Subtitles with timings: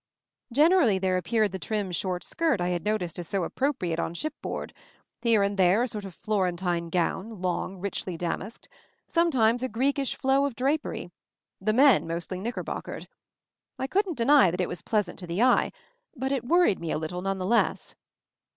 [0.51, 4.33] Generally there appeared the trim short skirt I had noticed as so appropriate on ship
[4.41, 4.73] board;
[5.21, 8.67] here and there a sort of Florentine gown, long, richly damasked;
[9.05, 11.11] sometimes a Greekish flow of drapery;
[11.61, 13.05] the men mostly knickerbockered.
[13.77, 15.71] I couldn't deny that it was pleasant to the eye,
[16.15, 17.93] but it worried me a little none the less.